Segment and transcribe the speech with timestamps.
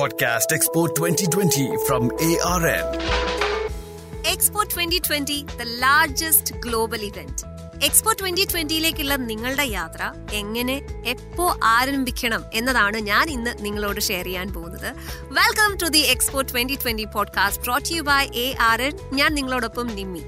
[0.00, 2.86] Podcast Expo 2020 from ARN.
[4.74, 12.96] Twenty twenty the largest global event Expo twenty ട്വന്റിയിലേക്കുള്ള നിങ്ങളുടെ യാത്ര എങ്ങനെ എപ്പോ ആരംഭിക്കണം എന്നതാണ്
[12.96, 14.96] ഞാൻ ഇന്ന് നിങ്ങളോട് ഷെയർ ചെയ്യാൻ പോകുന്നത്.
[15.22, 19.86] Welcome to the Expo twenty twenty podcast brought you by A R N ഞാൻ നിങ്ങളോടൊപ്പം
[19.86, 20.22] നിമ്മി.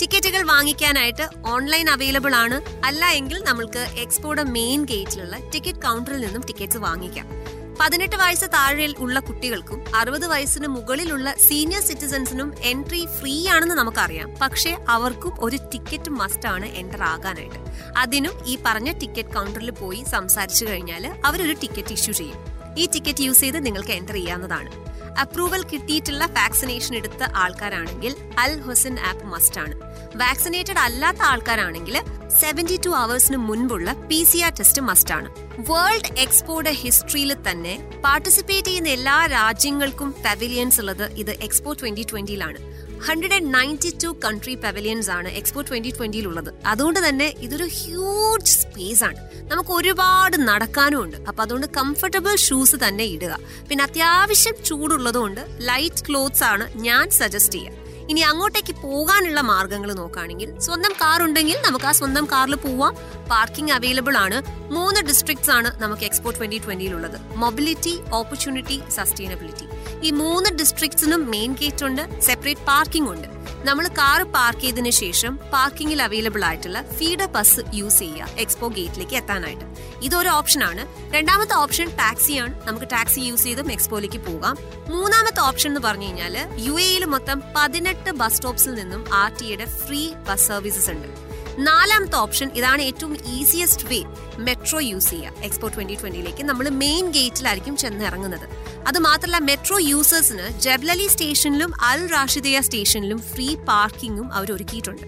[0.00, 2.60] ടിക്കറ്റുകൾ വാങ്ങിക്കാനായിട്ട് ഓൺലൈൻ അവൈലബിൾ ആണ്.
[2.84, 7.61] അല്ല എങ്കിൽ നമ്മൾക്ക് എക്സ്പോയുടെ മെയിൻ ഗേറ്റിലുള്ള ടിക്കറ്റ് കൗണ്ടറിൽ നിന്നും ടിക്കറ്റ്സ് വാങ്ങിക്കാം.
[7.84, 14.34] പതിനെട്ട് വയസ്സ് താഴെ ഉള്ള കുട്ടികൾക്കും അറുപത് വയസ്സിന് മുകളിലുള്ള സീനിയർ സിറ്റിസൺസിനും എൻട്രി ഫ്രീ ആണെന്ന് നമുക്കറിയാം.
[14.42, 17.58] പക്ഷേ അവർക്കും ഒരു ടിക്കറ്റ് മസ്റ്റ് ആണ് എന്റർ ആകാനായിട്ട്.
[17.96, 22.36] അതിനും ഈ പറഞ്ഞ ടിക്കറ്റ് കൗണ്ടറിൽ പോയി സംസാരിച്ചു കഴിഞ്ഞാൽ അവരൊരു ടിക്കറ്റ് ഇഷ്യൂ ചെയ്യും.
[22.78, 24.91] ഈ ടിക്കറ്റ് യൂസ് ചെയ്ത് നിങ്ങൾക്ക് എന്റർ ചെയ്യാവുന്നതാണ്.
[25.18, 29.74] അപ്രൂവൽ കിട്ടിയിട്ടുള്ള വാക്സിനേഷൻ എടുത്ത ആൾക്കാരാണെങ്കിൽ അൽ ഹുസൻ ആപ്പ് മസ്റ്റ് ആണ്.
[30.16, 31.96] വാക്സിനേറ്റഡ് അല്ലാത്ത ആൾക്കാരാണെങ്കിൽ
[32.40, 35.30] സെവന്റി ടു അവേഴ്സിന് മുൻപുള്ള P C R test must ആണ്.
[35.58, 42.71] വേൾഡ് എക്സ്പോയുടെ ഹിസ്റ്ററിയിൽ തന്നെ പാർട്ടിസിപ്പേറ്റ് ചെയ്യുന്ന എല്ലാ രാജ്യങ്ങൾക്കും പവലിയൻസ് ഉള്ളത് ഇത് expo twenty ട്വന്റിയിലാണ്
[43.06, 48.46] hundred and ninety two country pavilions ആണ് എക്സ്പോ ട്വന്റി ട്വന്റിയിൽ ഉള്ളത് അതുകൊണ്ട് തന്നെ ഇതൊരു ഹ്യൂജ്
[48.46, 49.16] സ്പേസ് ആണ്.
[49.50, 51.16] നമുക്ക് ഒരുപാട് നടക്കാനും ഉണ്ട്.
[51.28, 53.38] അപ്പൊ അതുകൊണ്ട് കംഫർട്ടബിൾ ഷൂസ് തന്നെ ഇടുക.
[53.68, 60.92] പിന്നെ അത്യാവശ്യം ചൂടുള്ളതുകൊണ്ട് ലൈറ്റ് ക്ലോത്ത്സ് ആണ് ഞാൻ സജസ്റ്റ് ചെയ്യുക ഇനി അങ്ങോട്ടേക്ക് പോകാനുള്ള മാർഗങ്ങൾ നോക്കുകയാണെങ്കിൽ സ്വന്തം
[60.92, 62.94] കാർ ഉണ്ടെങ്കിൽ നമുക്ക് ആ സ്വന്തം കാറിൽ പോവാം.
[63.30, 64.38] പാർക്കിംഗ് അവൈലബിൾ ആണ്.
[64.74, 69.66] മൂന്ന് ഡിസ്ട്രിക്ട്സ് ആണ് നമുക്ക് എക്സ്പോ ട്വന്റി ട്വന്റിയിലുള്ളത് മൊബിലിറ്റി ഓപ്പർച്യൂണിറ്റി സസ്റ്റൈനബിലിറ്റി
[70.06, 73.28] ഈ മൂന്ന് ഡിസ്ട്രിക്ട്സിനും മെയിൻ ഗേറ്റ് ഉണ്ട് സെപ്പറേറ്റ് പാർക്കിംഗ് ഉണ്ട്.
[73.68, 79.66] നമ്മൾ കാർ പാർക്ക് ചെയ്തതിനു ശേഷം പാർക്കിംഗിൽ അവൈലബിൾ ആയിട്ടുള്ള ഫീഡർ ബസ് യൂസ് ചെയ്യുക എക്സ്പോ ഗേറ്റിലേക്ക് എത്താനായിട്ട്.
[80.06, 80.84] ഇതൊരു ഓപ്ഷനാണ്
[81.16, 84.56] രണ്ടാമത്തെ ഓപ്ഷൻ ടാക്സിയാണ് നമുക്ക് ടാക്സി യൂസ് ചെയ്തും എക്സ്പോയിലേക്ക് പോകാം.
[84.94, 89.56] മൂന്നാമത്തെ ഓപ്ഷൻ എന്ന് പറഞ്ഞു കഴിഞ്ഞാൽ യു എയിൽ മൊത്തം പതിനെട്ട് ബസ് സ്റ്റോപ്സിൽ നിന്നും R T
[89.86, 91.08] free bus services ഉണ്ട്.
[91.58, 94.04] നാലാമത്തെ ഓപ്ഷൻ ഇതാണ് ഏറ്റവും ഈസിയസ്റ്റ് വേ
[94.38, 95.32] മെട്രോ യൂസ് ചെയ്യുക.
[95.42, 98.48] എക്സ്പോ ട്വന്റി ട്വന്റിയിലേക്ക് നമ്മൾ മെയിൻ ഗേറ്റിലായിരിക്കും ചെന്ന് ഇറങ്ങുന്നത്
[98.86, 105.06] അത് മാത്രമല്ല മെട്രോ യൂസേഴ്സിന് ജബ്ലലി സ്റ്റേഷനിലും അൽ റാഷിദയ സ്റ്റേഷനിലും ഫ്രീ പാർക്കിങ്ങും അവർ ഒരുക്കിയിട്ടുണ്ട്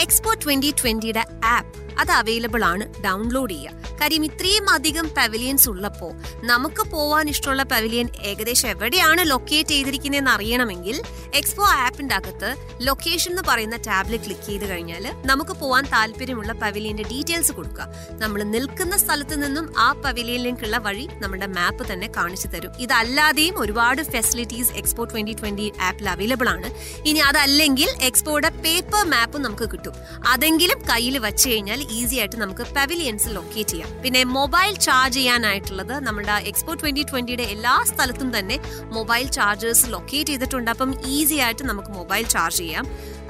[0.00, 3.02] എക്സ്പോ ട്വന്റി ട്വന്റിയുടെ ആപ്പ് അത് അവൈലബിൾ ആണ്.
[3.04, 3.88] ഡൗൺലോഡ് ചെയ്യുക.
[4.00, 6.12] കാര്യം ഇത്രയും അധികം പവലിയൻസ് ഉള്ളപ്പോൾ
[6.46, 11.02] നമുക്ക് പോവാൻ ഇഷ്ടമുള്ള പവലിയൻ ഏകദേശം എവിടെയാണ് ലൊക്കേറ്റ് ചെയ്തിരിക്കുന്നതെന്ന് അറിയണമെങ്കിൽ
[11.34, 17.52] എക്സ്പോ ആപ്പിന്റെ അകത്ത് ലൊക്കേഷൻ എന്ന് പറയുന്ന ടാബിൽ ക്ലിക്ക് ചെയ്ത് കഴിഞ്ഞാൽ നമുക്ക് പോവാൻ താല്പര്യമുള്ള പവലിയന്റെ ഡീറ്റെയിൽസ്
[17.52, 17.88] കൊടുക്കുക.
[18.10, 22.72] നമ്മൾ നിൽക്കുന്ന സ്ഥലത്ത് നിന്നും ആ പവലിയനിലേക്കുള്ള വഴി നമ്മുടെ മാപ്പ് തന്നെ കാണിച്ചു തരും.
[22.78, 26.70] ഇതല്ലാതെയും ഒരുപാട് ഫെസിലിറ്റീസ് എക്സ്പോ ട്വന്റി ട്വന്റി ആപ്പിൽ അവൈലബിൾ ആണ്.
[27.08, 29.92] ഇനി അതല്ലെങ്കിൽ എക്സ്പോയുടെ പേപ്പർ മാപ്പ് നമുക്ക് കിട്ടും.
[30.28, 34.02] അതെങ്കിലും കയ്യിൽ വെച്ച് കഴിഞ്ഞാൽ ഈസി ആയിട്ട് നമുക്ക് പവലിയൻസ് ലൊക്കേറ്റ് ചെയ്യാം.
[34.02, 38.58] പിന്നെ മൊബൈൽ ചാർജ് ചെയ്യാനായിട്ടുള്ളത് നമ്മുടെ എക്സ്പോ ട്വന്റി ട്വന്റിയുടെ എല്ലാ സ്ഥലത്തും തന്നെ
[38.96, 40.70] മൊബൈൽ ചാർജേഴ്സ് ലൊക്കേറ്റ് ചെയ്തിട്ടുണ്ട്.
[40.70, 42.86] അപ്പം ഈസി ആയിട്ട് നമുക്ക് മൊബൈൽ ചാർജ് ചെയ്യാം.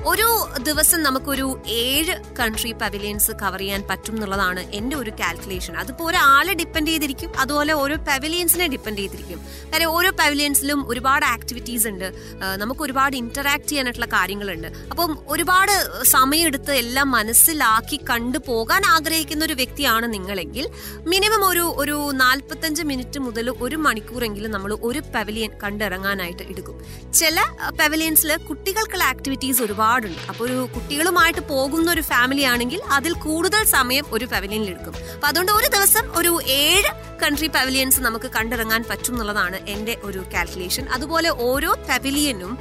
[0.07, 6.55] ഒരു ദിവസം നമുക്കൊരു ഏഴ് കൺട്രി പവിലിയൻസ് കവർ ചെയ്യാൻ പറ്റും എന്നുള്ളതാണ് എന്റെ ഒരു കാൽക്കുലേഷൻ അതിപ്പോൾ ഒരാളെ
[6.55, 9.41] ഡിപ്പെൻഡ് ചെയ്തിരിക്കും അതുപോലെ ഓരോ പവിലിയൻസിനെ ഡിപ്പെൻഡ് ചെയ്തിരിക്കും.
[9.73, 12.13] കാര്യം ഓരോ പവിലിയൻസിലും ഒരുപാട് ആക്ടിവിറ്റീസ് ഉണ്ട്.
[12.57, 14.69] നമുക്ക് ഒരുപാട് ഇന്ററാക്ട് ചെയ്യാനായിട്ടുള്ള കാര്യങ്ങളുണ്ട്.
[14.91, 20.69] അപ്പം ഒരുപാട് സമയമെടുത്ത് എല്ലാം മനസ്സിലാക്കി കണ്ടു പോകാൻ ആഗ്രഹിക്കുന്ന ഒരു വ്യക്തിയാണ് നിങ്ങളെങ്കിൽ
[21.07, 26.85] മിനിമം ഒരു ഒരു നാൽപ്പത്തഞ്ച് മിനിറ്റ് മുതൽ ഒരു മണിക്കൂറെങ്കിലും നമ്മൾ ഒരു പവിലിയൻ കണ്ടിറങ്ങാനായിട്ട് എടുക്കും.
[27.13, 27.41] ചില
[27.81, 30.23] പവലിയൻസിൽ കുട്ടികൾക്കുള്ള ആക്ടിവിറ്റീസ് ഒരുപാടുണ്ട്.
[30.31, 34.95] അപ്പോൾ ഒരു കുട്ടികളുമായിട്ട് പോകുന്ന ഒരു ഫാമിലി ആണെങ്കിൽ അതിൽ കൂടുതൽ സമയം ഒരു പവലിയനിൽ എടുക്കും.
[35.15, 36.33] അപ്പൊ അതുകൊണ്ട് ഒരു ദിവസം ഒരു
[36.63, 36.91] ഏഴ്
[37.23, 42.53] കൺട്രി പവലിയൻസ് നമുക്ക് കണ്ടിറങ്ങാൻ പറ്റും എന്നുള്ളതാണ് എന്റെ ഒരു കാൽക്കുലേഷൻ അതുപോലെ ഓരോ പവലിയനും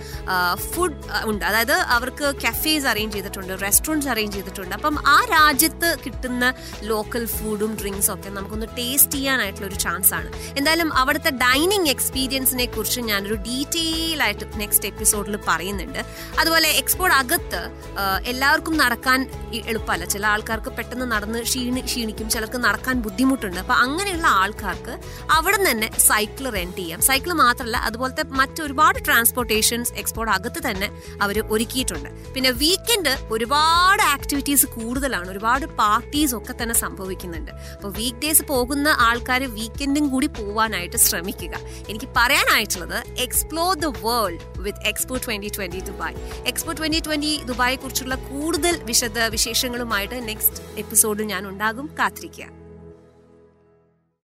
[0.70, 0.98] ഫുഡ്
[1.32, 1.44] ഉണ്ട്.
[1.50, 4.74] അതായത് അവർക്ക് കഫേസ് അറേഞ്ച് ചെയ്തിട്ടുണ്ട് റെസ്റ്റോറന്റ്സ് അറേഞ്ച് ചെയ്തിട്ടുണ്ട്.
[4.80, 6.46] അപ്പം ആ രാജ്യത്ത് കിട്ടുന്ന
[6.92, 10.32] ലോക്കൽ ഫുഡും ഡ്രിങ്ക്സും ഒക്കെ നമുക്കൊന്ന് ടേസ്റ്റ് ചെയ്യാനായിട്ടുള്ള ഒരു ചാൻസ് ആണ്.
[10.60, 16.02] എന്തായാലും അവിടുത്തെ ഡൈനിങ് എക്സ്പീരിയൻസിനെ കുറിച്ച് ഞാനൊരു ഡീറ്റെയിൽ ആയിട്ട് നെക്സ്റ്റ് എപ്പിസോഡിൽ പറയുന്നുണ്ട്.
[16.42, 17.62] അതുപോലെ എക്സ്പോർട്ട് അകത്ത്
[18.32, 19.20] എല്ലാവർക്കും നടക്കാൻ
[19.70, 20.06] എളുപ്പമല്ല.
[20.14, 23.60] ചില ആൾക്കാർക്ക് പെട്ടെന്ന് നടന്ന് ക്ഷീണി ക്ഷീണിക്കും ചിലർക്ക് നടക്കാൻ ബുദ്ധിമുട്ടുണ്ട്.
[23.64, 24.94] അപ്പൊ അങ്ങനെയുള്ള ആൾക്കാർക്ക്
[25.38, 27.00] അവിടെ തന്നെ സൈക്കിൾ റെന്റ് ചെയ്യാം.
[27.08, 30.90] സൈക്കിൾ മാത്രമല്ല അതുപോലത്തെ മറ്റൊരുപാട് ട്രാൻസ്പോർട്ടേഷൻസ് എക്സ്പോർട്ട് അകത്ത് തന്നെ
[31.26, 32.10] അവർ ഒരുക്കിയിട്ടുണ്ട്.
[32.36, 35.30] പിന്നെ വീക്കെൻഡ് ഒരുപാട് ആക്ടിവിറ്റീസ് കൂടുതലാണ്.
[35.36, 37.52] ഒരുപാട് പാർട്ടീസ് ഒക്കെ തന്നെ സംഭവിക്കുന്നുണ്ട്.
[37.78, 41.56] അപ്പോൾ വീക്ക് ഡേയ്സ് പോകുന്ന ആൾക്കാർ വീക്കെൻഡും കൂടി പോവാനായിട്ട് ശ്രമിക്കുക.
[41.92, 46.18] എനിക്ക് പറയാനായിട്ടുള്ളത് explore the world with expo twenty twenty Dubai
[46.52, 51.90] expo twenty twenty ദുബായെ കുറിച്ചുള്ള കൂടുതൽ വിശദ വിശേഷങ്ങളുമായിട്ട് നെക്സ്റ്റ് എപ്പിസോഡിൽ ഞാൻ ഉണ്ടാകും.
[52.00, 52.67] കാത്തിരിക്കുക.